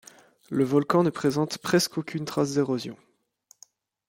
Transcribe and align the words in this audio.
Le 0.49 0.63
volcan 0.63 1.03
ne 1.03 1.11
présente 1.11 1.59
presque 1.59 1.99
aucune 1.99 2.25
trace 2.25 2.53
d'érosion. 2.55 2.97